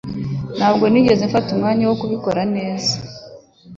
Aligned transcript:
Ntabwo 0.57 0.83
nigeze 0.87 1.23
mfata 1.29 1.49
umwanya 1.53 1.83
wo 1.89 1.95
kubikora 2.01 2.41
neza 2.55 2.93